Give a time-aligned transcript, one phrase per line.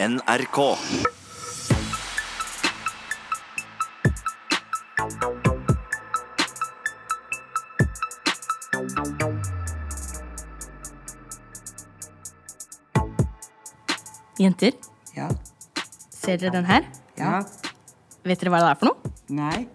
[0.00, 0.78] NRK.
[14.38, 14.72] Jenter,
[15.16, 15.28] Ja.
[16.10, 16.82] ser dere den her?
[17.16, 17.42] ja.
[18.24, 19.12] Vet dere hva det er for noe?
[19.30, 19.68] Nei.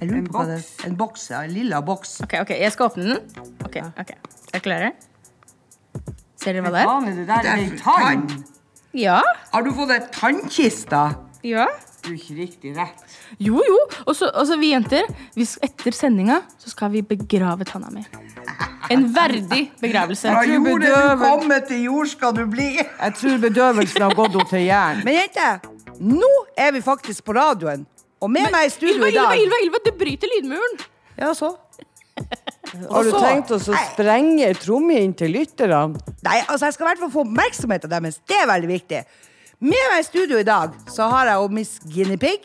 [0.00, 0.84] Jeg lurer En på hva det boks.
[0.86, 1.40] En boks, ja.
[1.44, 2.20] En lilla boks.
[2.22, 3.18] Ok, ok, Jeg skal åpne den.
[3.64, 4.10] Ok, ok.
[4.10, 4.92] Er dere klare?
[6.36, 6.86] Ser dere hva det er?
[6.86, 8.44] Faen, er det der Det er en tann?
[8.98, 9.20] Ja.
[9.52, 11.02] Har du fått ei tannkiste?
[11.46, 11.68] Ja.
[12.02, 13.02] Du er ikke riktig rett.
[13.42, 13.78] Jo, jo.
[14.06, 15.06] Og så vi jenter,
[15.36, 18.02] vi, etter sendinga så skal vi begrave tanna mi.
[18.90, 20.30] En verdig begravelse.
[20.30, 22.70] Fra tror jordet du kommer, til jord skal du bli.
[22.78, 25.06] Jeg tror bedøvelsen har gått henne til hjernen.
[25.06, 25.48] Men jente,
[26.00, 27.86] nå er vi faktisk på radioen.
[28.18, 30.78] Og med meg i studio Ylva, i dag Ylva, Ylva, Ylva, du bryter lydmuren.
[31.18, 31.54] Ja, så?
[32.90, 35.98] Har du tenkt oss å sprenge trommer inn til lytterne?
[36.28, 38.20] Nei, altså jeg skal i hvert fall få oppmerksomheten deres.
[38.28, 39.02] Det er veldig viktig.
[39.64, 42.44] Med meg i studio i dag så har jeg jo Miss Guinea Pig.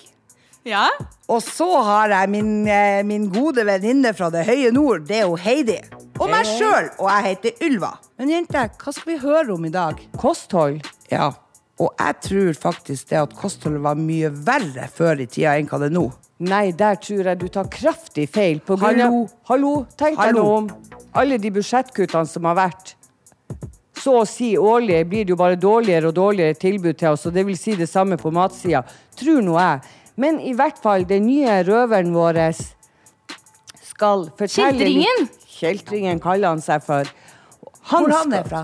[0.64, 0.86] Ja.
[1.28, 5.04] Og så har jeg min, eh, min gode venninne fra det høye nord.
[5.10, 5.82] Det er jo Heidi.
[6.20, 6.88] Og meg sjøl.
[7.02, 7.92] Og jeg heter Ylva.
[8.18, 10.00] Men jenter, hva skal vi høre om i dag?
[10.18, 10.80] Kosthold?
[11.12, 11.34] Ja,
[11.82, 15.82] og jeg tror faktisk det at kostholdet var mye verre før i tida enn hva
[15.84, 16.08] det er nå.
[16.44, 18.60] Nei, der tror jeg du tar kraftig feil.
[18.64, 19.24] På grunn Hallo.
[19.24, 20.44] av Hallo, tenk deg Hallo.
[20.44, 20.70] nå om
[21.20, 22.96] alle de budsjettkuttene som har vært.
[24.04, 27.34] Så å si årlig blir det jo bare dårligere og dårligere tilbud til oss, og
[27.38, 28.82] det vil si det samme på matsida.
[29.16, 29.82] Tror nå jeg.
[30.20, 32.42] Men i hvert fall, den nye røveren vår
[33.84, 35.20] skal fortelle Kjeltringen?
[35.24, 37.08] litt- Kjeltringen kaller han seg for.
[37.94, 38.64] Han Hvor han er fra?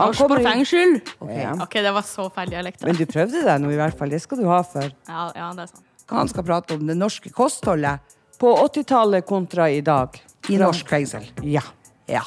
[0.00, 1.00] Inn- fengsel.
[1.28, 1.52] Ja.
[1.60, 2.82] Ok, det var så feil dialekt.
[2.86, 4.08] Men du prøvde deg nå i hvert fall.
[4.08, 4.86] Det skal du ha for.
[5.08, 5.84] Ja, ja, det er sant.
[6.10, 8.00] Han skal prate om det norske kostholdet
[8.40, 10.16] På 80-tallet kontra i dag.
[10.48, 11.26] i norsk fengsel.
[11.42, 11.60] Ja.
[12.08, 12.22] Ja.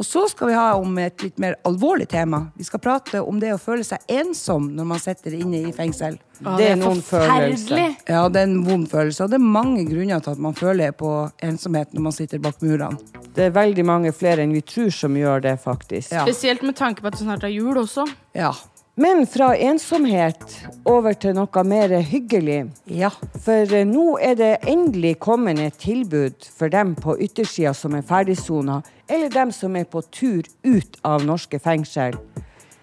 [0.00, 2.46] Og så skal vi ha om et litt mer alvorlig tema.
[2.56, 6.16] Vi skal prate om det å føle seg ensom når man sitter inne i fengsel.
[6.40, 7.80] Ja, Det er noen følelse.
[8.08, 10.94] Ja, det er en vond følelse, og det er mange grunner til at man føler
[10.96, 11.10] på
[11.44, 12.96] ensomhet når man sitter bak murene.
[13.36, 16.14] Det er veldig mange flere enn vi tror som gjør det, faktisk.
[16.16, 16.24] Ja.
[16.24, 18.08] Spesielt med tanke på at det snart er jul også.
[18.32, 18.54] Ja.
[18.94, 20.42] Men fra ensomhet
[20.88, 22.64] over til noe mer hyggelig.
[22.90, 23.08] Ja.
[23.44, 28.04] For eh, nå er det endelig kommet et tilbud for dem på yttersida som er
[28.04, 32.18] ferdigsona, eller dem som er på tur ut av norske fengsel.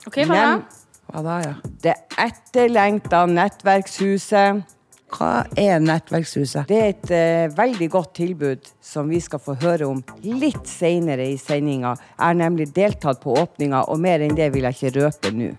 [0.07, 0.47] Ok, hva da?
[0.56, 0.66] Nem-
[1.07, 1.53] Hva da, ja?
[1.84, 4.63] Det etterlengta Nettverkshuset.
[5.13, 6.66] Hva er Nettverkshuset?
[6.68, 11.29] Det er et uh, veldig godt tilbud som vi skal få høre om litt seinere
[11.31, 11.94] i sendinga.
[12.18, 15.53] Jeg har nemlig deltatt på åpninga, og mer enn det vil jeg ikke røpe nå.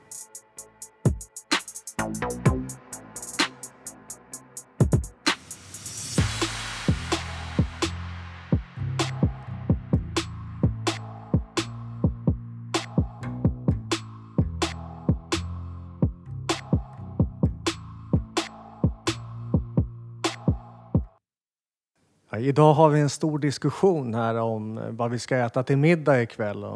[22.39, 26.67] Idag har vi en stor diskussion här om vad vi ska äta till middag ikväll.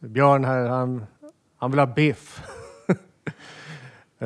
[0.00, 1.06] Björn här, han,
[1.56, 2.42] han vill ha biff.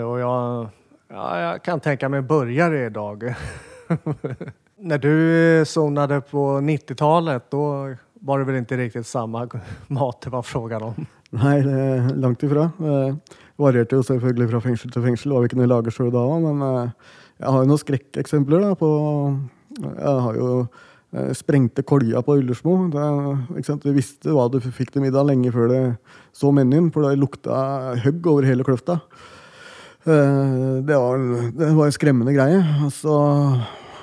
[0.02, 0.68] Och jag,
[1.08, 3.34] ja, jag kan tänka mig burgare idag.
[4.78, 9.48] När du eh, zonade på 90-talet, då var det väl inte riktigt samma
[9.86, 11.06] mat det var frågan om?
[11.30, 12.70] Nei, det langt ifra.
[12.78, 13.16] Det
[13.56, 15.32] varierte jo selvfølgelig fra fengsel til fengsel.
[15.32, 18.72] hva vi ikke noe lager sjøl da men eh, jeg har jo noen skrekkeksempler da,
[18.78, 18.90] på
[19.78, 20.48] Jeg har jo
[21.12, 22.76] eh, sprengte kolja på Ullersmo.
[22.90, 23.94] Vi?
[23.94, 25.78] Visste hva du fikk til middag lenge før du
[26.34, 28.98] så menyen, for det lukta høgg over hele kløfta.
[30.06, 31.18] Eh, Det var,
[31.56, 32.58] det var en skremmende greie.
[32.84, 33.14] Og så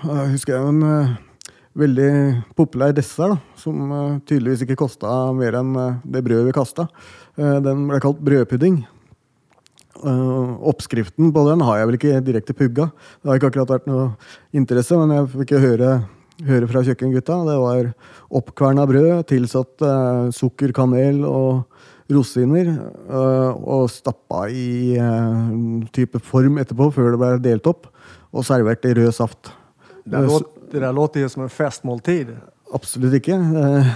[0.05, 1.11] eh, husker jeg en eh,
[1.77, 2.11] veldig
[2.57, 6.87] populær dessert, da, som eh, tydeligvis ikke kosta mer enn det brødet vi kasta.
[7.37, 8.81] Den ble kalt brødpudding.
[10.01, 12.89] Oppskriften på den har jeg vel ikke direkte pugga.
[13.21, 14.09] Det har ikke akkurat vært noe
[14.57, 15.91] interesse, men jeg fikk høre,
[16.49, 17.37] høre fra kjøkkengutta.
[17.47, 17.91] Det var
[18.41, 19.85] oppkverna brød, tilsatt
[20.35, 21.70] sukker, kanel og
[22.11, 22.67] rosiner.
[23.09, 27.87] eh, og stappa i eh, type form etterpå, før det ble delt opp.
[28.31, 29.51] Og servert i rød saft.
[30.05, 32.35] Det, där låter, det der låter jo som en festmåltid.
[32.73, 33.35] Absolutt ikke.
[33.35, 33.87] Eh,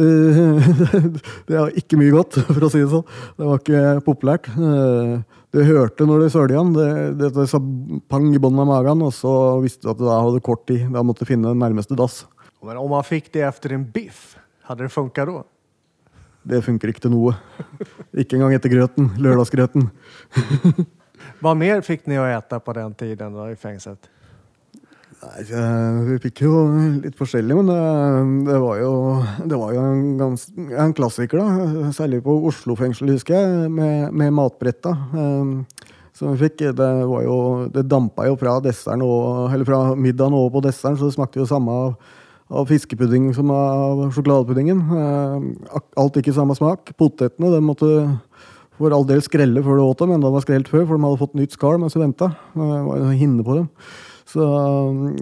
[0.00, 0.68] eh,
[1.46, 3.04] Det var ikke mye godt, for å si det sånn.
[3.36, 4.48] Det var ikke populært.
[4.56, 5.22] Eh,
[5.54, 6.72] Du hørte når det sølja den.
[6.74, 6.86] Det,
[7.20, 7.60] det, det sa
[8.10, 9.30] pang i bunnen av magen, og så
[9.62, 10.88] visste du at du da hadde kort tid.
[10.90, 12.24] Da måtte du finne den nærmeste dass.
[12.64, 14.32] Men om man fikk det efter en biff,
[14.66, 15.44] hadde det funka då?
[16.44, 17.36] Det funker ikke til noe.
[18.12, 19.08] Ikke engang etter grøten.
[19.20, 19.88] Lørdagsgrøten.
[21.42, 24.10] Hva mer fikk ni å ete på den tiden da, i fengselet?
[25.24, 25.44] Nei,
[26.10, 26.58] Vi fikk jo
[27.00, 27.78] litt forskjellig, men det,
[28.50, 28.92] det var jo,
[29.40, 31.92] det var jo en, gans, en klassiker, da.
[31.96, 34.92] Særlig på Oslo fengsel, husker jeg, med, med matbretta.
[36.14, 36.66] Som vi fikk.
[36.76, 37.38] Det var jo
[37.74, 41.40] Det dampa jo fra desserten og, eller fra middagen over på desserten, så det smakte
[41.40, 42.12] jo samme av,
[42.52, 44.80] av fiskepudding som av sjokoladepuddingen.
[44.98, 46.92] Eh, gikk Alt ikke samme smak.
[47.00, 47.90] Potetene de måtte
[48.78, 51.06] for all del skrelle før du åt dem, men de var skrelt før, for de
[51.06, 52.32] hadde fått nytt skall mens du venta.
[52.56, 53.70] Det var hinne på dem.
[54.28, 54.42] Så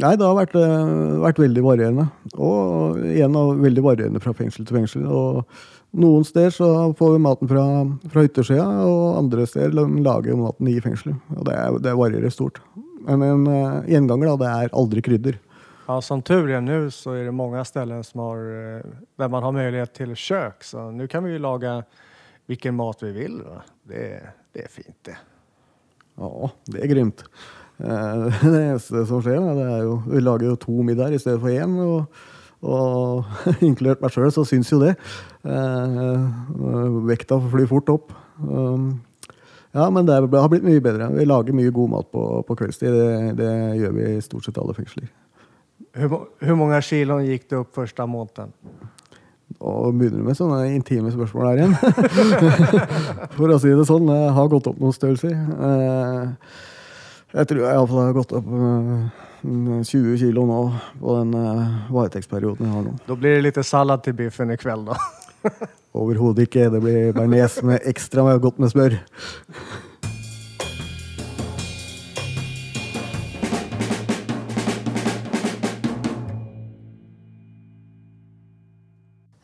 [0.00, 2.08] nei, det har vært, eh, vært veldig varierende.
[2.38, 5.06] Og igjen veldig varierende fra fengsel til fengsel.
[5.10, 5.44] Og
[5.92, 7.64] noen steder så får vi maten fra,
[8.08, 11.18] fra yttersida, og andre steder lager lager maten i fengselet.
[11.36, 12.62] Og det, det varierer stort.
[13.04, 15.40] Men en uh, gjenganger, da, det er aldri krydder.
[15.86, 18.82] Ja, som tur är nu så är det många ställen som har, eh,
[19.16, 20.62] där man har möjlighet till kök.
[20.64, 21.84] Så nu kan vi ju laga
[22.46, 23.42] vilken mat vi vill.
[23.42, 23.62] Va?
[23.82, 25.16] Det, det är fint det.
[26.16, 27.24] Ja, det er grymt.
[27.78, 31.40] Eh, Det eneste som skjer, det er jo Vi lager jo to middager i stedet
[31.40, 31.78] for én.
[31.82, 32.04] Og,
[32.62, 33.24] og
[33.68, 34.94] inkludert meg sjøl, så syns jo det.
[35.42, 36.26] Eh,
[37.08, 38.12] Vekta flyr fort opp.
[38.42, 39.00] Um,
[39.72, 41.06] Ja, men det er- har blitt mye bedre.
[41.16, 42.92] Vi lager mye god mat på, på kveldstid.
[42.92, 45.06] Det, det gjør vi i stort sett alle fengsler.
[45.92, 48.52] Hur, hur många kilon gick det upp första måneden?
[49.60, 51.74] Og begynner du med sånne intime spørsmål her igjen?
[53.36, 55.34] For å si det sånn, jeg har gått opp noen størrelser.
[55.36, 56.30] Eh,
[57.32, 60.58] Jeg tror jeg iallfall har gått opp eh, 20 kilo nå
[61.00, 61.62] på den eh,
[61.92, 62.96] varetektsperioden jeg har nå.
[63.06, 64.96] Då blir det lite sallad till biffen ikväll då.
[65.92, 66.68] Overhodet ikke.
[66.72, 68.98] Det blir bearnés med ekstra godt med smør.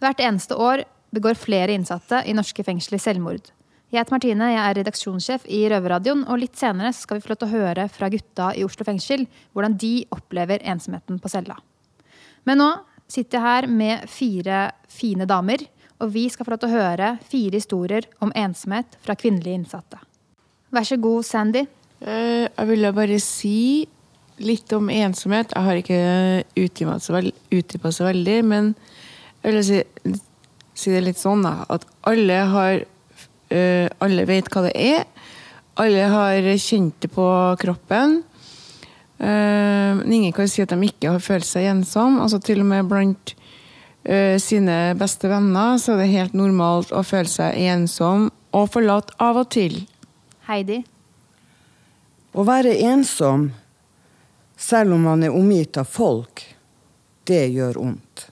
[0.08, 3.50] Hvert eneste år begår flere innsatte i norske fengsler selvmord.
[3.93, 7.38] Jeg heter Martine, jeg er redaksjonssjef i Røverradioen, og litt senere skal vi få lov
[7.43, 11.58] til å høre fra gutta i Oslo fengsel hvordan de opplever ensomheten på cella.
[12.49, 12.70] Men nå
[13.05, 15.66] sitter jeg her med fire fine damer,
[16.00, 20.00] og vi skal få lov til å høre fire historier om ensomhet fra kvinnelige innsatte.
[20.72, 21.66] Vær så god, Sandy.
[22.00, 23.84] Eh, Jeg ville bare si
[24.40, 25.52] litt om ensomhet.
[25.52, 26.00] Jeg har ikke
[26.56, 27.20] utdypa så,
[27.93, 28.72] så veldig, men
[29.46, 29.82] vil si,
[30.75, 32.87] si det litt sånn da, at alle har
[33.49, 35.06] Uh, Alle vet hva det er.
[35.81, 37.26] Alle har kjent det på
[37.61, 38.19] kroppen.
[39.19, 42.20] Eh, Men ingen kan si at de ikke har følt seg ensom.
[42.20, 43.35] Altså Til og med blant
[44.05, 49.14] uh, sine beste venner så er det helt normalt å føle seg ensom og forlatt
[49.23, 49.81] av og til.
[50.49, 50.82] Heidi.
[52.35, 53.49] Å være ensom,
[54.58, 56.44] selv om man er omgitt av folk,
[57.26, 58.29] det gjør vondt.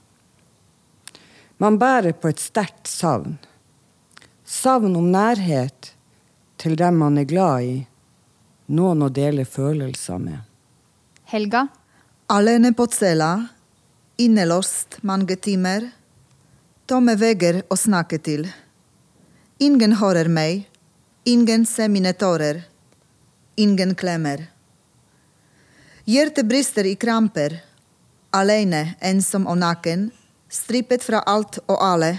[1.57, 3.37] Man bærer på et sterkt savn.
[4.45, 5.93] Savn om nærhet
[6.61, 7.75] til dem man er glad i,
[8.67, 10.39] noen å dele følelser med.
[11.27, 11.67] Helga.
[12.29, 13.47] Alene på cella,
[14.19, 15.89] innelåst mange timer.
[16.87, 18.45] Tomme vegger å snakke til.
[19.59, 20.67] Ingen hører meg,
[21.25, 22.61] ingen ser mine tårer.
[23.57, 24.45] Ingen klemmer.
[26.05, 27.57] Hjertet brister i kramper.
[28.35, 30.11] Alene, ensom og naken,
[30.49, 32.13] strippet fra alt og alle.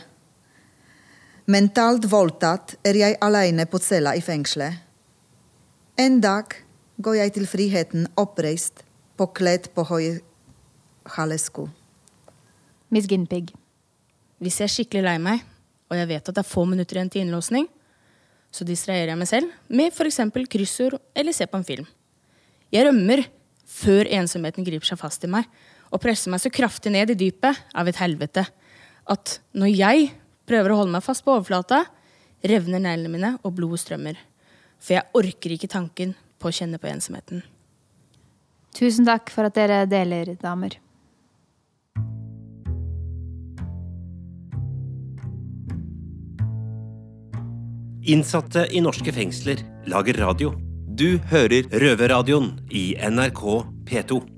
[1.49, 4.85] Mentalt voldtatt er jeg alene på cella i fengselet.
[5.99, 6.53] En dag
[7.03, 8.85] går jeg til friheten oppreist,
[9.19, 10.19] påkledd på høye
[11.17, 11.69] halesko.
[12.93, 13.51] Miss Ginpig.
[14.39, 15.43] Hvis jeg er skikkelig lei meg,
[15.89, 17.67] og jeg vet at det er få minutter igjen til innlåsning,
[18.53, 20.21] så distraherer jeg meg selv med f.eks.
[20.53, 21.89] kryssord eller se på en film.
[22.73, 23.25] Jeg rømmer
[23.69, 25.49] før ensomheten griper seg fast i meg
[25.89, 28.45] og presser meg så kraftig ned i dypet av et helvete
[29.09, 30.09] at når jeg
[30.49, 31.85] prøver å holde meg fast på overflata,
[32.45, 34.19] revner neglene mine og blodet strømmer.
[34.79, 37.43] For jeg orker ikke tanken på å kjenne på ensomheten.
[38.77, 40.77] Tusen takk for at dere deler, damer.
[48.09, 50.55] Innsatte i norske fengsler lager radio.
[50.99, 53.43] Du hører Røverradioen i NRK
[53.89, 54.38] P2.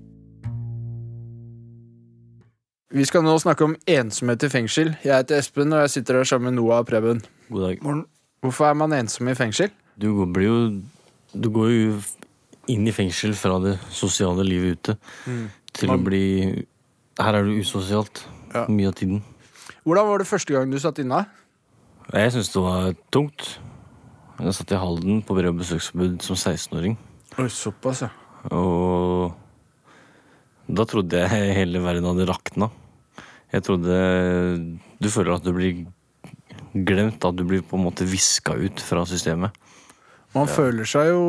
[2.91, 4.89] Vi skal nå snakke om ensomhet i fengsel.
[5.05, 7.21] Jeg heter Espen, og jeg sitter her sammen med Noah og Preben.
[7.51, 7.79] God dag.
[8.43, 9.71] Hvorfor er man ensom i fengsel?
[10.01, 10.83] Du går- blir jo
[11.33, 12.03] Du går jo
[12.67, 14.97] inn i fengsel fra det sosiale livet ute
[15.73, 16.67] til å bli
[17.21, 18.67] Her er du usosialt Ja.
[18.67, 19.23] mye av tiden.
[19.87, 21.27] Hvordan var det første gang du satt inne?
[22.13, 23.59] Jeg syns det var tungt.
[24.41, 26.97] Jeg satt i Halden på brev- og besøksforbud som 16-åring.
[27.39, 28.09] Oi, såpass, ja.
[28.51, 29.33] Og
[30.77, 32.71] da trodde jeg hele verden hadde rakna.
[33.51, 33.97] Jeg trodde
[35.03, 35.87] Du føler at du blir
[36.87, 39.51] glemt, at du blir på en måte viska ut fra systemet.
[40.37, 41.23] Man føler seg jo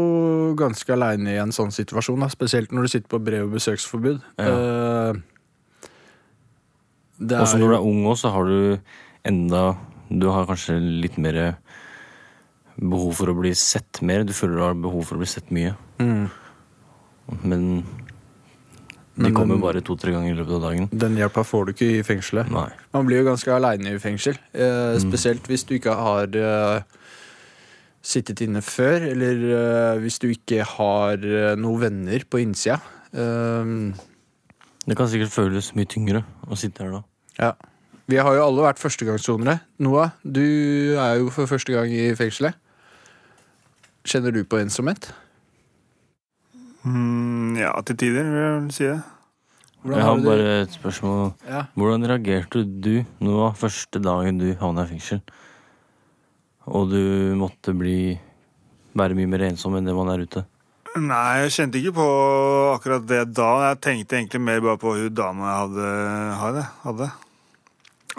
[0.59, 2.27] ganske aleine i en sånn situasjon, da.
[2.29, 4.19] spesielt når du sitter på brev- og besøksforbud.
[4.37, 4.51] Ja.
[4.51, 5.13] Uh,
[7.39, 8.77] Også når du er ung også, så har du
[9.25, 9.63] enda
[10.11, 11.55] Du har kanskje litt mer
[12.77, 14.25] behov for å bli sett mer.
[14.27, 15.73] Du føler du har behov for å bli sett mye.
[16.01, 16.25] mm,
[17.47, 17.85] Men
[19.15, 20.89] de Men kommer den- bare to-tre ganger i løpet av dagen.
[20.93, 22.49] Den hjelpa får du ikke i fengselet.
[22.51, 22.69] Nei.
[22.93, 24.37] Man blir jo ganske aleine i fengsel.
[24.53, 26.81] Eh, spesielt hvis du ikke har eh,
[28.01, 32.79] sittet inne før, eller eh, hvis du ikke har eh, noen venner på innsida.
[33.13, 33.91] Eh,
[34.87, 37.03] Det kan sikkert føles mye tyngre å sitte her da.
[37.39, 37.51] ja.
[38.09, 39.59] Vi har jo alle vært førstegangssonere.
[39.79, 40.41] Noah, du
[40.99, 42.55] er jo for første gang i fengselet.
[44.03, 45.11] Kjenner du på ensomhet?
[46.85, 48.99] Mm, ja, til tider vil jeg si det.
[49.81, 51.31] Hvordan Jeg har bare et spørsmål.
[51.49, 51.61] Ja.
[51.77, 55.21] Hvordan reagerte du nå første dagen du havna i fengsel?
[56.69, 58.17] Og du måtte bli
[58.97, 60.43] være mye mer ensom enn det man er ute?
[60.99, 62.05] Nei, jeg kjente ikke på
[62.75, 63.49] akkurat det da.
[63.69, 65.89] Jeg tenkte egentlig mer bare på hun dama jeg hadde.
[66.43, 67.09] hadde, hadde.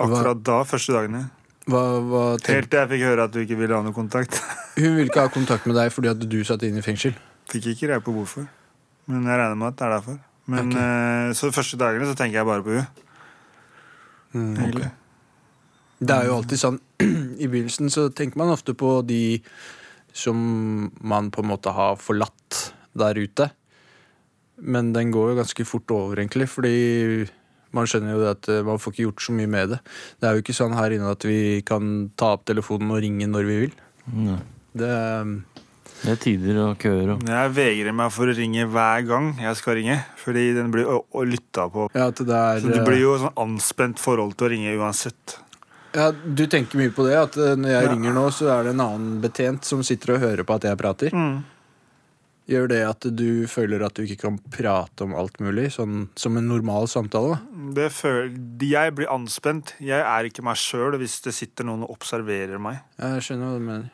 [0.00, 1.26] Akkurat da, første dagene.
[1.68, 4.40] Hva, hva tenk- Helt til jeg fikk høre at du ikke ville ha noe kontakt.
[4.74, 7.14] Hun ville ikke ha kontakt med deg fordi at du satt inne i fengsel?
[7.52, 8.48] Fikk ikke greie på hvorfor.
[9.10, 10.18] Men jeg regner med at det er derfor.
[10.52, 11.36] Men okay.
[11.38, 12.86] Så de første dagene så tenker jeg bare på henne.
[14.32, 14.90] Mm, okay.
[16.02, 16.78] Det er jo alltid sånn
[17.42, 19.42] I begynnelsen så tenker man ofte på de
[20.16, 20.38] som
[21.00, 22.62] man på en måte har forlatt
[22.98, 23.48] der ute.
[24.62, 27.28] Men den går jo ganske fort over, egentlig, fordi
[27.72, 29.78] man skjønner jo det at eh, man får ikke gjort så mye med det.
[30.20, 33.28] Det er jo ikke sånn her inne at vi kan ta opp telefonen og ringe
[33.30, 33.78] når vi vil.
[34.12, 34.36] Nei.
[34.76, 34.90] Det,
[35.24, 35.32] um,
[36.02, 39.58] Det er tider og køer og Jeg vegrer meg for å ringe hver gang jeg
[39.60, 40.00] skal ringe.
[40.18, 40.88] Fordi den blir
[41.30, 41.88] lytta på.
[41.94, 45.38] ja, at det er, Så det blir jo sånn anspent forhold til å ringe uansett.
[45.94, 47.90] ja, du tenker mye på det, at eh, når jeg Ja.
[47.92, 50.76] ringer nå, så er det en annen betjent som sitter og hører på at jeg
[50.78, 51.10] prater.
[51.12, 51.44] Mm.
[52.48, 56.36] Gjør det at du føler at du ikke kan prate om alt mulig, sånn som
[56.36, 57.36] en normal samtale?
[57.36, 57.74] da?
[57.78, 59.74] Det føl jeg blir anspent.
[59.78, 62.80] Jeg er ikke meg sjøl hvis det sitter noen og observerer meg.
[62.98, 63.90] Jeg skjønner hva du mener.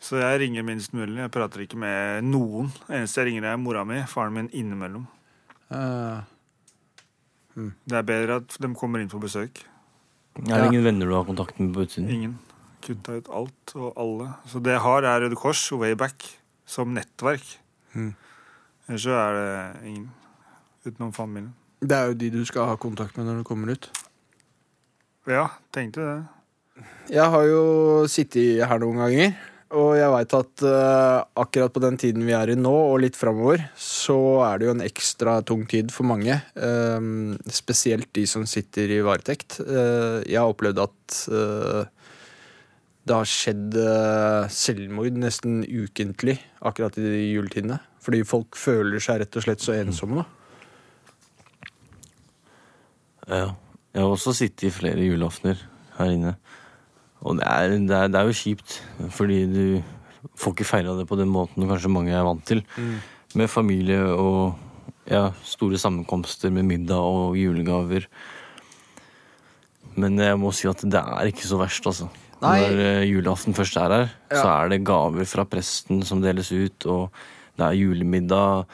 [0.00, 1.16] Så jeg ringer minst mulig.
[1.18, 2.68] Jeg prater ikke med noen.
[2.88, 3.98] Eneste jeg ringer, er mora mi.
[4.06, 5.06] Faren min innimellom.
[5.74, 6.20] Eh,
[7.88, 9.64] Det er bedre at de kommer inn på besøk.
[10.46, 12.10] Er det ingen venner du har kontakt med på utsiden?
[12.14, 12.36] Ingen.
[12.86, 14.28] Kutta ut alt og alle.
[14.46, 16.28] Så det jeg har, er Røde Kors og Wayback
[16.68, 17.42] som nettverk.
[17.98, 18.12] Mm.
[18.86, 20.10] Ellers så er det ingen.
[20.86, 21.54] Utenom familien.
[21.82, 23.90] det er jo de du skal ha kontakt med når du kommer ut.
[25.26, 26.84] Ja, tenkte det.
[27.10, 29.34] Jeg har jo sittet her noen ganger,
[29.76, 33.18] og jeg veit at uh, akkurat på den tiden vi er i nå, og litt
[33.18, 36.38] framover, så er det jo en ekstra tung tid for mange.
[36.56, 39.60] Uh, spesielt de som sitter i varetekt.
[39.60, 41.18] Uh, jeg har opplevd at
[43.08, 43.72] det har skjedd
[44.52, 47.78] selvmord nesten ukentlig akkurat i de juletidene.
[48.04, 50.20] Fordi folk føler seg rett og slett så ensomme.
[50.20, 50.26] da.
[53.28, 53.48] Ja.
[53.96, 55.58] Jeg har også sittet i flere julaftener
[55.96, 56.34] her inne.
[57.26, 58.78] Og det er, det er, det er jo kjipt,
[59.14, 59.62] fordi du
[60.38, 62.62] får ikke feira det på den måten kanskje mange er vant til.
[63.38, 64.54] Med familie og
[65.08, 68.06] ja, store sammenkomster med middag og julegaver.
[69.98, 72.08] Men jeg må si at det er ikke så verst, altså.
[72.38, 72.58] Nei.
[72.62, 76.86] Når eh, julaften først er her, så er det gaver fra presten som deles ut,
[76.86, 77.08] og
[77.58, 78.68] det er julemiddag,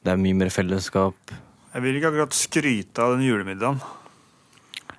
[0.00, 1.34] det er mye mer fellesskap.
[1.74, 3.82] Jeg vil ikke akkurat skryte av den julemiddagen.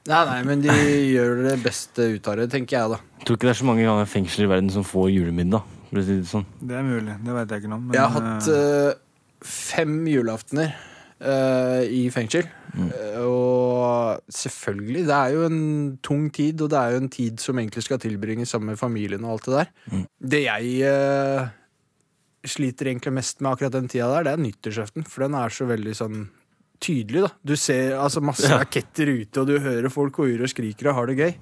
[0.03, 0.74] Nei, nei, men de
[1.13, 2.98] gjør det beste ut av det, tenker jeg, da.
[3.22, 5.69] Jeg tror ikke det er så mange ganger fengsel i verden som får julemiddag.
[5.88, 6.43] For å si det sånn.
[6.60, 7.15] Det er mulig.
[7.24, 7.86] Det vet jeg ikke noe om.
[7.88, 8.98] men, Jeg har hatt eh,
[9.48, 12.50] fem julaftener eh, i fengsel.
[12.74, 15.63] Eh, og selvfølgelig, det er jo en
[16.03, 19.24] tung tid, og det er jo en tid som egentlig skal tilbringes sammen med familien
[19.24, 20.05] og alt det der.
[20.33, 21.50] Det jeg
[22.43, 25.07] sliter egentlig mest med akkurat den tida der, det er nyttårsaften.
[25.07, 26.25] For den er så veldig sånn
[26.81, 27.29] tydelig, da.
[27.45, 28.57] Du ser altså masse Ja.
[28.61, 31.35] raketter ute, og du hører folk hoier og skriker og har det gøy.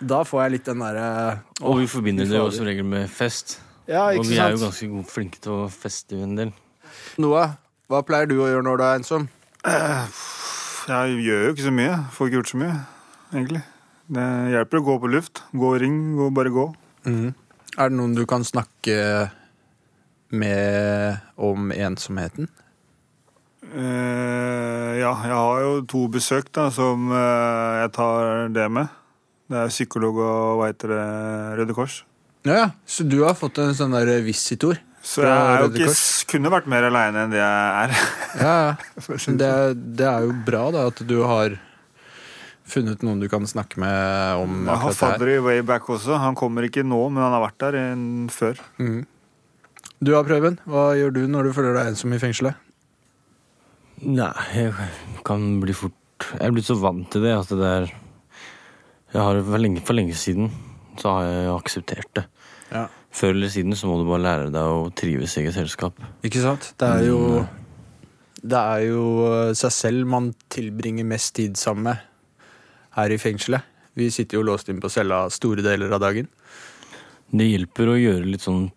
[0.00, 3.58] Da får jeg litt den derre Og vi forbinder det jo som regel med fest.
[3.88, 6.52] Ja, og ikke vi er jo ganske gode, flinke til å feste en del.
[7.18, 7.56] Noah,
[7.88, 9.28] hva pleier du å gjøre når du er ensom?
[9.64, 11.96] Jeg gjør jo ikke så mye.
[12.14, 12.76] Får ikke gjort så mye,
[13.32, 13.62] egentlig.
[14.08, 15.42] Det hjelper å gå på luft.
[15.52, 16.66] Gå i ring, gå, bare gå.
[17.08, 17.34] Mm.
[17.78, 19.30] Er det noen du kan snakke
[20.30, 22.48] med om ensomheten?
[23.68, 28.92] Eh, ja, jeg har jo to besøk da, som eh, jeg tar det med.
[29.48, 31.04] Det er psykolog og hva heter det,
[31.60, 32.02] Røde Kors.
[32.46, 32.68] Ja, ja.
[32.88, 34.80] Så du har fått en sånn der visitor?
[35.04, 35.94] Så jeg er jo ikke,
[36.32, 37.94] kunne vært mer aleine enn det jeg er.
[38.40, 38.74] Ja, ja.
[39.40, 39.52] Det,
[39.96, 41.56] det er jo bra da at du har
[42.68, 46.18] funnet noen du kan snakke med om Jeg har fadder i Wayback også.
[46.20, 48.60] Han kommer ikke nå, men han har vært der en, før.
[48.82, 49.06] Mm.
[50.04, 50.58] Du har Prøven?
[50.68, 52.67] Hva gjør du når du føler deg ensom i fengselet?
[54.02, 54.74] Nei, jeg
[55.26, 55.94] kan bli fort
[56.34, 57.88] Jeg er blitt så vant til det at det er
[59.08, 60.50] jeg har for lenge, for lenge siden
[61.00, 62.24] så har jeg akseptert det.
[62.68, 62.82] Ja.
[63.14, 65.96] Før eller siden så må du bare lære deg å trives i eget selskap.
[66.26, 66.74] Ikke sant?
[66.76, 67.20] Det er jo
[68.38, 72.04] Det er jo eh, seg selv man tilbringer mest tid sammen med
[72.98, 73.64] her i fengselet.
[73.96, 76.28] Vi sitter jo låst inn på cella store deler av dagen.
[77.32, 78.68] Det hjelper å gjøre litt sånn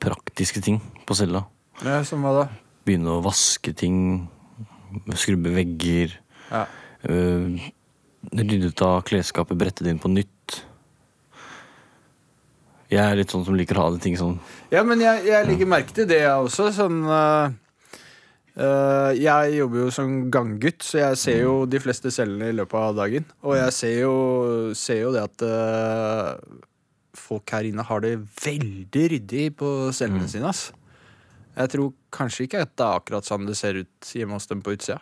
[0.00, 1.42] praktiske ting på cella.
[1.82, 2.46] Ja, Som hva da?
[2.86, 4.28] Begynne å vaske ting,
[5.18, 6.18] skrubbe vegger.
[6.50, 6.66] Ja.
[7.06, 7.72] Uh,
[8.26, 10.62] Rydde ut av klesskapet, brette det inn på nytt.
[12.90, 14.36] Jeg er litt sånn som liker å ha det ting sånn
[14.70, 16.68] Ja, men jeg, jeg legger merke til det, jeg også.
[16.74, 17.50] Sånn uh,
[18.60, 22.78] uh, Jeg jobber jo som ganggutt, så jeg ser jo de fleste cellene i løpet
[22.78, 23.26] av dagen.
[23.42, 24.14] Og jeg ser jo,
[24.78, 26.62] ser jo det at uh,
[27.18, 30.54] folk her inne har det veldig ryddig på cellene sine.
[30.54, 30.68] ass.
[31.56, 34.60] Jeg tror kanskje ikke at det er akkurat sånn det ser ut hjemme hos dem
[34.64, 35.00] på utsida.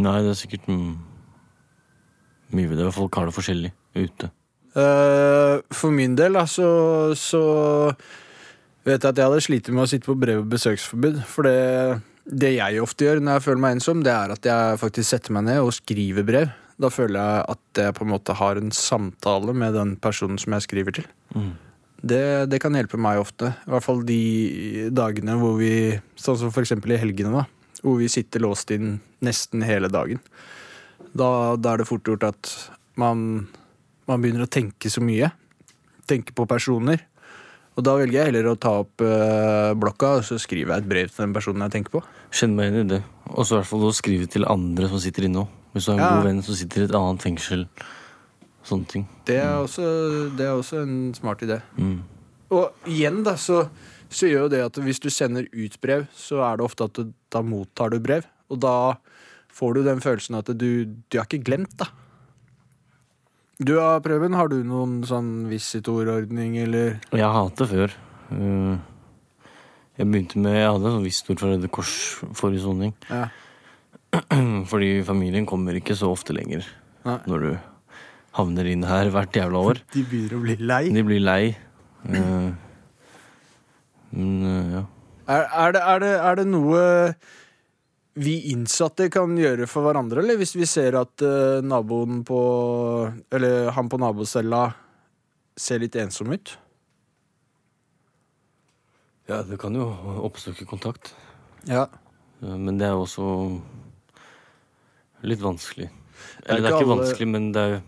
[0.00, 2.88] Nei, det er sikkert mye ved det.
[2.96, 4.30] Folk har det forskjellig ute.
[4.70, 6.68] Uh, for min del da, så,
[7.18, 7.42] så
[8.86, 11.20] vet jeg at jeg hadde slitt med å sitte på brev- og besøksforbud.
[11.28, 14.80] For det, det jeg ofte gjør når jeg føler meg ensom, det er at jeg
[14.80, 16.54] faktisk setter meg ned og skriver brev.
[16.80, 20.56] Da føler jeg at jeg på en måte har en samtale med den personen som
[20.56, 21.10] jeg skriver til.
[21.34, 21.52] Mm.
[22.00, 23.52] Det, det kan hjelpe meg ofte.
[23.66, 24.20] I hvert fall de
[24.94, 25.72] dagene hvor vi
[26.20, 27.44] Sånn som eksempel i helgene, da.
[27.84, 30.20] Hvor vi sitter låst inn nesten hele dagen.
[31.16, 32.50] Da, da er det fort gjort at
[33.00, 33.48] man,
[34.08, 35.30] man begynner å tenke så mye.
[36.08, 37.06] Tenke på personer.
[37.78, 40.90] Og da velger jeg heller å ta opp eh, blokka og så skriver jeg et
[40.90, 42.02] brev til den personen jeg tenker på.
[42.34, 43.00] Kjenn meg inn i det.
[43.30, 45.56] Og så i hvert fall å skrive til andre som sitter inne òg.
[45.72, 46.10] Hvis du har en Ja.
[46.18, 47.64] god venn som sitter i et annet fengsel.
[48.66, 49.06] Sånne ting.
[49.28, 49.84] Det er også,
[50.36, 51.60] det er også en smart idé.
[51.80, 52.00] Mm.
[52.52, 53.62] Og igjen, da, så,
[54.12, 56.98] så gjør jo det at hvis du sender ut brev, så er det ofte at
[56.98, 58.26] du, da mottar du brev.
[58.50, 58.74] Og da
[59.54, 61.88] får du den følelsen at du, du er ikke glemt, da.
[63.60, 66.94] Du har Prøven, har du noen sånn visitorordning, eller?
[67.12, 67.96] Jeg har hatt det før.
[68.32, 68.78] Uh,
[70.00, 71.92] Jeg begynte med, jeg hadde en sånn visitor fra Røde Kors
[72.38, 72.94] forrige soning.
[73.10, 73.26] Ja.
[74.70, 76.64] Fordi familien kommer ikke så ofte lenger
[77.04, 77.18] Nei.
[77.28, 77.50] når du
[78.38, 79.82] havner inn her hvert jævla år.
[79.94, 80.84] De begynner å bli lei.
[80.94, 81.42] De blir lei.
[82.06, 82.50] Uh,
[84.14, 84.86] men uh, ja.
[85.30, 86.80] Er, er, det, er, det, er det noe
[88.20, 92.40] vi innsatte kan gjøre for hverandre, eller hvis vi ser at uh, naboen på
[93.30, 94.64] Eller han på nabocella
[95.60, 96.56] ser litt ensom ut?
[99.30, 99.84] ja, det kan jo
[100.26, 101.12] oppsøke kontakt.
[101.70, 101.84] Ja.
[102.42, 103.26] Men det er jo også
[105.22, 105.86] litt vanskelig.
[105.86, 107.80] Er Eller det er ikke ikke alle- vanskelig, men det er jo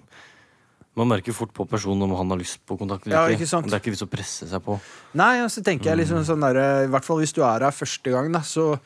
[0.95, 3.41] Man merker fort på personen om han har lyst på kontakt eller Ja, ikke.
[3.47, 3.65] ikke sant?
[3.67, 4.75] Det er ikke vits å presse seg på.
[5.17, 7.73] Nei, og så tenker jeg liksom sånn der, I hvert fall hvis du er her
[7.73, 8.79] første gang, da, så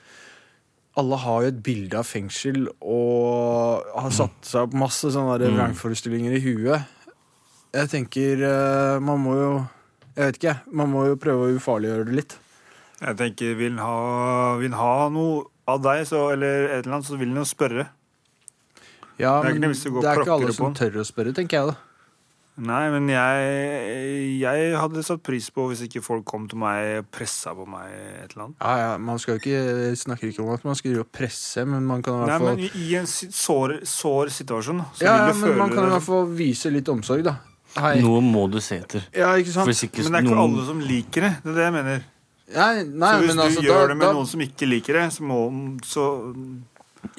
[0.96, 5.50] Alle har jo et bilde av fengsel og har satt seg opp masse sånne der
[5.50, 5.58] Mm.
[5.58, 6.86] vrangforestillinger i huet.
[7.74, 9.50] Jeg tenker eh, Man må jo
[10.16, 12.36] Jeg vet ikke, man må jo prøve å ufarliggjøre det litt.
[13.02, 17.04] Jeg tenker, vil han ha, vil ha noe av deg, så, eller et eller annet,
[17.10, 17.84] så vil han jo spørre.
[19.18, 21.68] Ja, Det er ikke men det er ikke alle som tør å spørre, tenker jeg
[21.68, 21.76] da.
[22.56, 27.08] Nei, men jeg, jeg hadde satt pris på hvis ikke folk kom til meg og
[27.12, 28.56] pressa på meg et eller annet.
[28.62, 31.84] Ja, ja, man skal jo ikke snakker ikke om at man skal gjøre presse, men
[31.84, 35.26] man kan i hvert fall fall i, i en sår, sår situasjon, så Ja, ja,
[35.28, 37.36] vil du men føle man kan i hvert fall vise litt omsorg, da.
[37.76, 37.98] Hei.
[38.00, 39.04] Noe må du se etter.
[39.12, 39.68] Ja, ikke sant?
[39.68, 41.32] Hvis ikke Men det er ikke noen alle som liker det.
[41.44, 42.06] Det er det jeg mener.
[42.56, 44.68] Nei, nei, så hvis men du altså, gjør da- det med da- noen som ikke
[44.70, 45.38] liker det, så må
[45.84, 46.04] så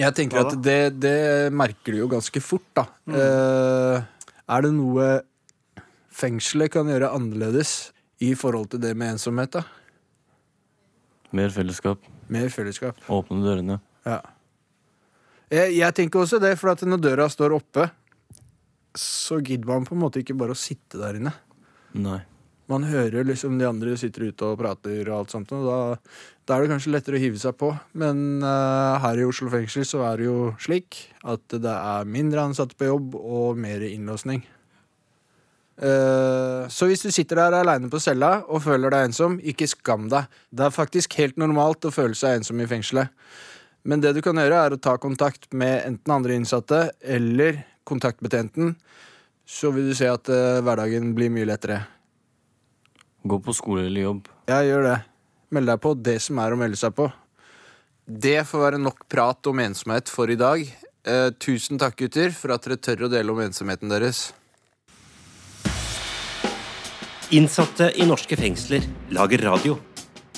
[0.02, 2.88] Jeg tenker Hva at det, det merker du jo ganske fort, da.
[3.06, 3.13] Mm.
[3.21, 4.02] Uh,
[4.47, 5.08] er det noe
[6.17, 7.91] fengselet kan gjøre annerledes
[8.23, 9.65] i forhold til det med ensomhet, da?
[11.38, 12.01] Mer fellesskap.
[12.32, 12.99] Mer fellesskap.
[13.12, 13.80] Åpne dørene.
[14.08, 14.21] Ja.
[15.51, 17.89] Jeg, jeg tenker også det, for at når døra står oppe,
[18.97, 21.36] så gidder man på en måte ikke bare å sitte der inne.
[21.97, 22.19] Nei.
[22.67, 25.77] Man hører liksom de andre sitter ute og prater og alt sånt, og da,
[26.43, 27.69] da er det kanskje lettere å hive seg på.
[27.95, 32.43] Men uh, her i Oslo fengsel så er det jo slik at det er mindre
[32.49, 34.43] ansatte på jobb og mer innlåsning.
[35.77, 40.07] Eh, så hvis du sitter der aleine på cella og føler deg ensom, ikke skam
[40.11, 40.25] deg.
[40.49, 43.13] Det er faktisk helt normalt å føle seg ensom i fengselet.
[43.87, 48.73] Men det du kan gjøre, er å ta kontakt med enten andre innsatte eller kontaktbetjenten.
[49.47, 51.83] Så vil du se at eh, hverdagen blir mye lettere.
[53.27, 54.27] Gå på skole eller jobb.
[54.49, 54.97] Ja, gjør det.
[55.55, 57.07] Meld deg på det som er å melde seg på.
[58.07, 60.65] Det får være nok prat om ensomhet for i dag.
[61.07, 64.29] Eh, tusen takk, gutter, for at dere tør å dele om ensomheten deres.
[67.29, 69.73] Innsatte i norske fengsler lager radio.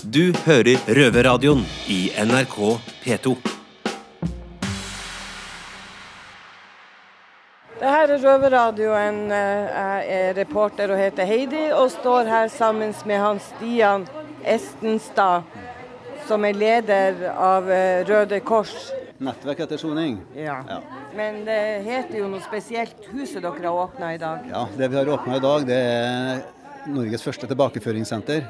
[0.01, 2.55] Du hører Røverradioen i NRK
[3.03, 3.35] P2.
[7.77, 9.21] Det her er Røverradioen.
[9.29, 14.09] Jeg er reporter og heter Heidi, og står her sammen med han Stian
[14.41, 15.45] Estenstad,
[16.25, 18.89] som er leder av eh, Røde Kors.
[19.21, 20.23] Nettverk etter soning.
[20.33, 20.63] Ja.
[21.13, 24.47] Men det heter jo noe spesielt, huset dere har åpna i dag.
[24.49, 26.47] Ja, det vi har åpna i dag, det er
[26.89, 28.45] Norges første tilbakeføringssenter.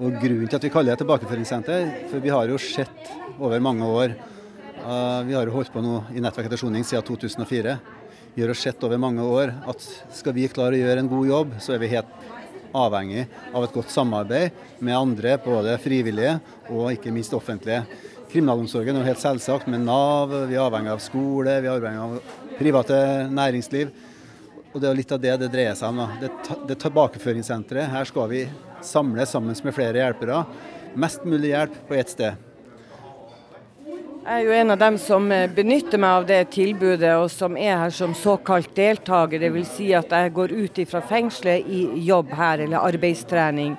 [0.00, 3.84] Og grunnen til at vi kaller det tilbakeføringssenter, for vi har jo sett over mange
[3.84, 7.76] år uh, Vi har jo holdt på nå i Nettverk etter soning siden 2004.
[8.32, 9.84] Vi har jo sett over mange år at
[10.16, 12.14] skal vi klare å gjøre en god jobb, så er vi helt
[12.72, 16.38] avhengig av et godt samarbeid med andre, både frivillige
[16.72, 17.82] og ikke minst offentlige.
[18.32, 22.06] Kriminalomsorgen er jo helt selvsagt, med Nav, vi er avhengig av skole, vi er avhengig
[22.06, 23.92] av private næringsliv.
[24.72, 26.00] Og Det er litt av det det dreier seg om.
[26.00, 26.08] da.
[26.20, 26.30] Det,
[26.68, 28.46] det tilbakeføringssenteret, her skal vi
[28.80, 30.44] samles sammen med flere hjelpere.
[30.94, 32.48] Mest mulig hjelp på ett sted.
[34.22, 37.56] Jeg er jo en av dem som eh, benytter meg av det tilbudet, og som
[37.58, 39.42] er her som såkalt deltaker.
[39.42, 39.72] Dvs.
[39.76, 43.74] Si at jeg går ut fra fengselet i jobb her, eller arbeidstrening.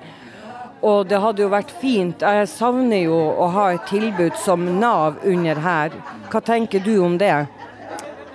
[0.83, 2.21] Og det hadde jo vært fint.
[2.21, 5.95] Jeg savner jo å ha et tilbud som Nav under her.
[6.27, 7.47] Hva tenker du om det?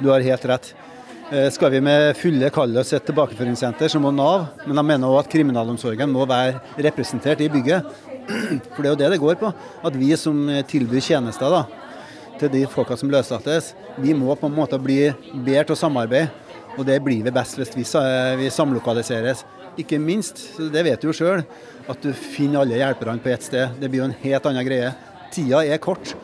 [0.00, 0.72] Du har helt rett.
[1.32, 5.10] Eh, Skal vi med fulle kalle oss et tilbakeføringssenter, så må Nav, men jeg mener
[5.10, 7.84] òg at kriminalomsorgen må være representert i bygget.
[8.72, 9.50] For det er jo det det går på.
[9.84, 11.66] At vi som tilbyr tjenester da,
[12.40, 15.02] til de folka som løslates, vi må på en måte bli
[15.34, 16.30] bedre til å samarbeide.
[16.78, 17.84] Og det blir vi best hvis vi,
[18.38, 19.42] vi samlokaliseres.
[19.78, 20.40] Ikke minst,
[20.72, 21.42] det vet du jo sjøl,
[21.90, 23.76] at du finner alle hjelperne på ett sted.
[23.76, 24.94] Det blir jo en helt annen greie.
[25.34, 26.14] Tida er kort.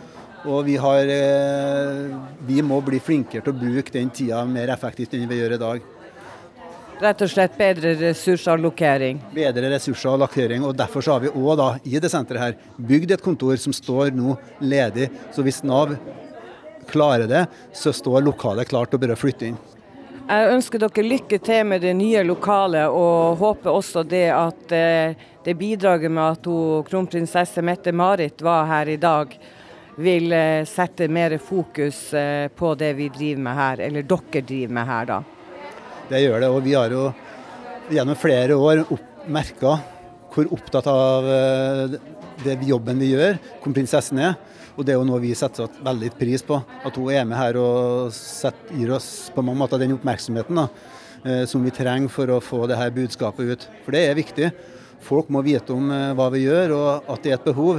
[0.44, 5.14] Og vi, har, eh, vi må bli flinkere til å bruke den tida mer effektivt
[5.16, 5.90] enn vi gjør i dag.
[7.00, 9.18] Rett og slett bedre ressursallokering.
[9.34, 10.22] Bedre ressurser og
[10.68, 14.12] og Derfor så har vi òg i det senteret her bygd et kontor som står
[14.14, 15.10] nå ledig.
[15.32, 15.96] Så hvis Nav
[16.86, 19.58] klarer det, så står lokalet klart til å bare flytte inn.
[20.24, 25.16] Jeg ønsker dere lykke til med det nye lokalet, og håper også det at eh,
[25.44, 26.46] det bidraget med at
[26.88, 29.34] kronprinsesse Mette-Marit var her i dag,
[29.96, 34.74] vil eh, sette mer fokus eh, på det vi driver med her, eller dere driver
[34.78, 35.20] med her, da.
[36.08, 36.50] Det gjør det.
[36.50, 37.04] Og vi har jo
[37.94, 38.84] gjennom flere år
[39.30, 39.78] merka
[40.34, 41.96] hvor opptatt av eh,
[42.42, 44.34] det jobben vi gjør, kronprinsessen er.
[44.74, 46.58] Og det er jo noe vi setter veldig pris på.
[46.58, 50.64] At hun er med her og setter, gir oss på mange måter den oppmerksomheten da,
[51.46, 53.66] som vi trenger for å få det her budskapet ut.
[53.84, 54.48] For det er viktig.
[55.06, 57.78] Folk må vite om hva vi gjør, og at det er et behov.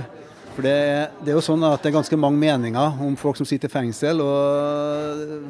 [0.56, 0.76] For det,
[1.20, 3.74] det er jo sånn at det er ganske mange meninger om folk som sitter i
[3.74, 5.50] fengsel og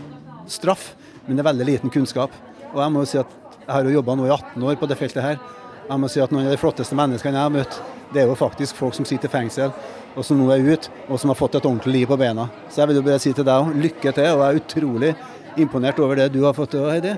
[0.50, 0.94] straff,
[1.28, 2.34] men det er veldig liten kunnskap.
[2.72, 4.90] Og jeg må jo si at jeg har jo jobba nå i 18 år på
[4.90, 5.38] det feltet her.
[5.86, 7.78] Jeg må si at noen av de flotteste menneskene jeg har møtt,
[8.14, 9.74] det er jo faktisk folk som sitter i fengsel,
[10.16, 12.48] og som nå er ute, og som har fått et ordentlig liv på bena.
[12.70, 15.14] Så jeg vil jo bare si til deg lykke til, og jeg er utrolig
[15.62, 17.14] imponert over det du har fått til, Heidi.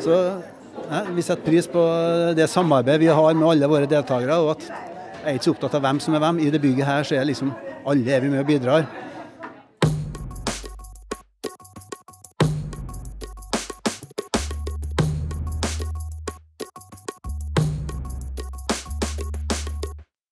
[0.00, 0.16] Så
[0.90, 1.84] ja, vi setter pris på
[2.36, 4.89] det samarbeidet vi har med alle våre deltakere, og at
[5.20, 6.38] jeg er ikke så opptatt av hvem som er hvem.
[6.40, 7.52] I det bygget her så er liksom
[7.88, 8.86] alle er vi med og bidrar.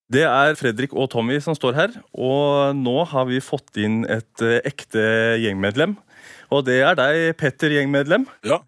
[0.08, 4.40] Det er Fredrik og Tommy som står her, og nå har vi fått inn et
[4.40, 5.02] eh, ekte
[5.42, 5.98] gjengmedlem.
[6.48, 8.24] Og det er deg, Petter, gjengmedlem.
[8.48, 8.62] Ja.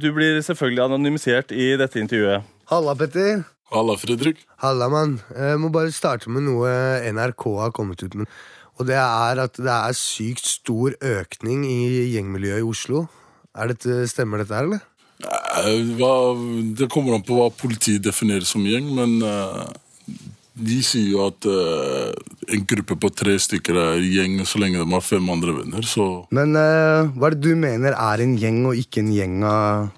[0.00, 2.48] Du blir selvfølgelig anonymisert i dette intervjuet.
[2.72, 3.44] Halla, Petter.
[3.72, 4.44] Halla, Fredrik.
[4.62, 5.16] Halla, mann.
[5.34, 6.70] Jeg må bare starte med noe
[7.12, 8.28] NRK har kommet ut med.
[8.78, 13.06] Og det er at det er sykt stor økning i gjengmiljøet i Oslo.
[13.56, 14.84] Er dette, stemmer dette her, eller?
[15.24, 19.64] Eh, hva- Det kommer an på hva politiet definerer som gjeng, men eh,
[20.60, 22.12] de sier jo at eh,
[22.52, 25.82] en gruppe på tre stykker er gjeng så lenge de har fem andre venner.
[25.88, 29.40] Så Men eh, hva er det du mener er en gjeng og ikke en gjeng,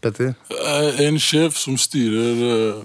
[0.01, 0.33] Petter?
[0.55, 2.83] eh, en sjef som styrer eh,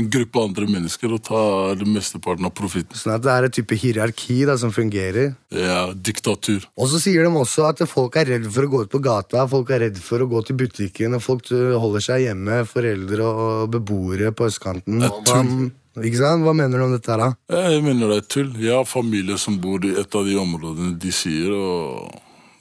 [0.00, 2.98] en gruppe andre mennesker og tar mesteparten av profitten.
[2.98, 5.34] Sånn at det er et type hierarki da, som fungerer.
[5.54, 6.66] Ja, diktatur.
[6.76, 9.46] Og så sier de også at folk er redd for å gå ut på gata,
[9.50, 13.28] folk er redd for å gå til butikken, og folk eh, holder seg hjemme, foreldre
[13.28, 15.02] og beboere på østkanten.
[15.02, 15.68] Det er tull.
[16.00, 16.46] ikke sant?
[16.46, 17.30] Hva mener du om dette da?
[17.52, 18.50] Jeg mener det er tull.
[18.60, 22.10] Jeg har familie som bor i et av de områdene de sier, og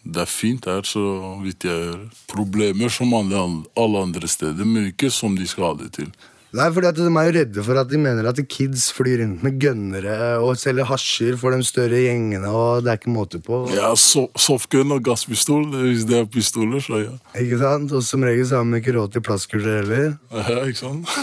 [0.10, 1.04] det er fint her, så
[1.44, 2.10] vidt jeg hører.
[2.32, 6.12] Problemer som alle andre steder, men ikke som de skal ha det til.
[6.50, 9.44] Nei, fordi at De er jo redde for at de mener at kids flyr rundt
[9.46, 13.62] med gønnere og selger hasjer for de større gjengene, og det er ikke måte på.
[13.76, 17.14] Ja, so softgun og gasspistol, hvis det er pistoler, så ja.
[17.38, 17.94] Ikke sant?
[17.94, 20.18] Og som regel så har de ikke råd til plastkuler heller.
[20.34, 21.14] Ja, ikke sant?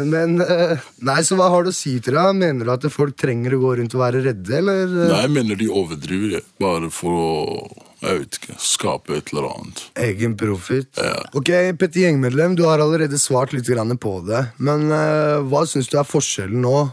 [0.00, 2.38] Men eh, Nei, så hva har du å si til deg?
[2.40, 4.86] Mener du at folk trenger å gå rundt og være redde, eller?
[4.88, 6.46] Nei, jeg mener de overdriver.
[6.62, 9.82] Bare for å jeg vet ikke, skape et eller annet.
[10.00, 10.88] Egen profit.
[10.96, 11.18] Ja.
[11.36, 13.68] Ok, Petter Gjengmedlem, du har allerede svart litt
[14.00, 14.40] på det.
[14.58, 16.88] Men uh, hva syns du er forskjellen nå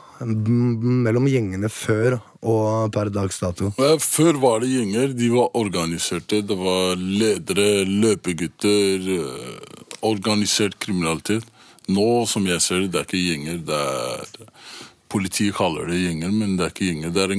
[1.06, 3.72] mellom gjengene før og per dags dato?
[4.04, 5.14] Før var det gjenger.
[5.16, 6.42] De var organiserte.
[6.42, 11.46] Det var ledere, løpegutter, eh, organisert kriminalitet.
[11.88, 13.62] Nå, som jeg ser det, det er ikke gjenger.
[13.68, 14.52] Det er
[15.08, 17.12] Politiet kaller det gjenger, men det er ikke gjenger.
[17.16, 17.36] Det er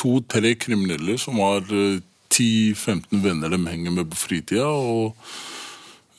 [0.00, 2.00] to-tre kriminelle som har eh,
[2.32, 5.14] 10-15 venner de henger med på fritida, og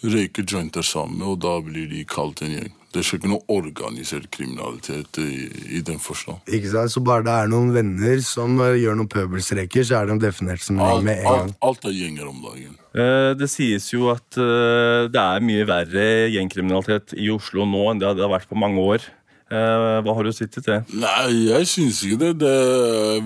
[0.03, 2.71] røyker jointer sammen, og da blir de kalt en gjeng.
[2.93, 5.47] Det skjer ikke noe organisert kriminalitet i,
[5.79, 6.43] i den forstand.
[6.53, 6.91] Ikke sant?
[6.93, 10.61] Så bare det er noen venner som eh, gjør noen pøbelstreker, så er de definert
[10.61, 11.47] som en gjeng med en gang.
[11.55, 12.75] alt, alt er gjenger om dagen.
[12.93, 18.03] Eh, Det sies jo at eh, det er mye verre gjengkriminalitet i Oslo nå enn
[18.03, 19.09] det det har vært på mange år.
[19.49, 20.81] Eh, Hva har du sittet til det?
[21.01, 22.33] Nei, jeg syns ikke det.
[22.45, 22.55] Det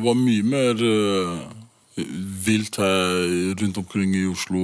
[0.05, 0.85] var mye mer
[1.97, 4.63] vilt her rundt omkring i Oslo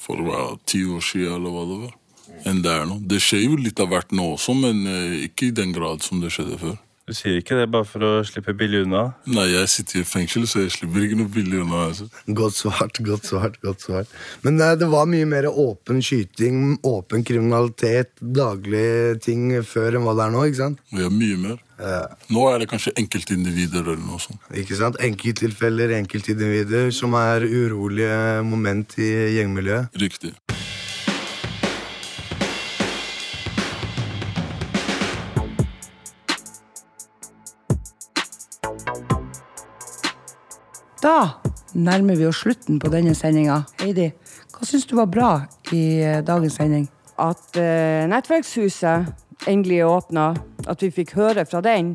[0.00, 1.96] for hva, ti år siden, eller hva det var,
[2.48, 3.00] enn det er nå.
[3.10, 6.22] Det skjer jo litt av hvert nå også, men eh, ikke i den grad som
[6.22, 6.78] det skjedde før.
[7.10, 9.00] Du sier ikke det bare for å slippe billig unna?
[9.26, 11.80] Nei, jeg sitter i fengsel, så jeg slipper ikke noe billig unna.
[11.88, 12.06] Altså.
[12.38, 13.56] Godt svart, godt svart.
[13.64, 14.12] godt svart.
[14.46, 20.14] Men eh, det var mye mer åpen skyting, åpen kriminalitet, daglige ting før enn hva
[20.16, 20.86] det er nå, ikke sant?
[20.94, 21.58] Ja, mye mer.
[21.80, 24.42] Nå er det kanskje enkeltindivider eller noe sånt.
[24.52, 25.00] Ikke sant?
[25.00, 29.96] Enkelttilfeller, enkeltindivider som er urolige moment i gjengmiljøet.
[30.00, 30.34] Riktig.
[41.00, 41.40] Da
[41.72, 43.62] nærmer vi oss slutten på denne sendinga.
[43.80, 44.10] Heidi,
[44.52, 45.30] hva syns du var bra
[45.72, 46.84] i eh, dagens sending?
[47.20, 49.08] At uh, Nettverkshuset
[49.48, 50.32] endelig åpna,
[50.68, 51.94] at vi fikk høre fra den.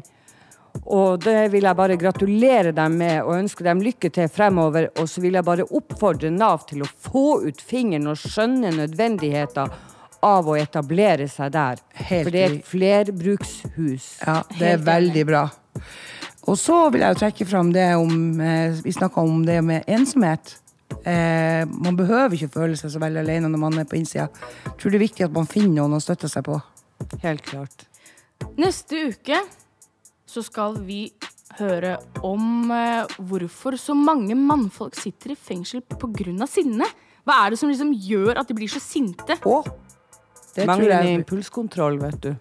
[0.84, 4.90] Og det vil jeg bare gratulere dem med og ønske dem lykke til fremover.
[5.00, 9.72] Og så vil jeg bare oppfordre Nav til å få ut fingeren og skjønne nødvendigheten
[10.26, 11.82] av å etablere seg der.
[12.02, 14.10] For det er et flerbrukshus.
[14.26, 15.48] Ja, det er veldig bra.
[16.46, 19.88] Og så vil jeg jo trekke fram det om eh, Vi snakka om det med
[19.90, 20.60] ensomhet.
[21.02, 24.28] Eh, man behøver ikke føle seg så veldig alene når man er på innsida.
[24.68, 26.60] Jeg tror det er viktig at man finner noen å støtte seg på.
[27.24, 27.86] Helt klart.
[28.60, 29.40] Neste uke
[30.30, 31.08] så skal vi
[31.60, 36.48] høre om eh, hvorfor så mange mannfolk sitter i fengsel pga.
[36.50, 36.88] sinne.
[37.26, 39.38] Hva er det som liksom gjør at de blir så sinte?
[40.56, 42.34] Det mangler en impulskontroll, vet du.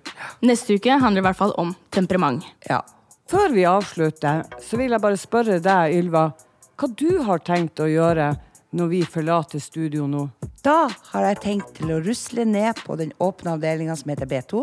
[0.46, 2.44] Neste uke handler det i hvert fall om temperament.
[2.68, 2.82] Ja.
[3.30, 6.28] Før vi avslutter, så vil jeg bare spørre deg, Ylva,
[6.76, 8.34] hva du har tenkt å gjøre
[8.74, 10.24] når vi forlater studio nå?
[10.66, 14.62] Da har jeg tenkt til å rusle ned på den åpne avdelinga som heter B2,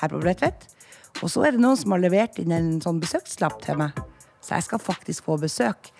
[0.00, 0.66] her på Bredtvet.
[1.22, 3.96] Og så er det noen som har levert inn en sånn besøkslapp til meg.
[4.44, 5.90] Så jeg skal faktisk få besøk.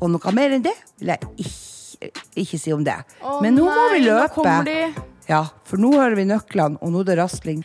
[0.00, 2.10] Og noe mer enn det vil jeg ikke,
[2.44, 2.98] ikke si om det.
[3.24, 4.34] Å Men nå må nei, vi nå løpe.
[4.36, 4.80] kommer de.
[5.28, 7.64] Ja, for nå hører vi nøklene, og nå er det rasling.